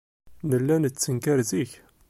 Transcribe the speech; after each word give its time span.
Nella 0.49 0.75
nettenkar 0.79 1.39
zik. 1.49 1.71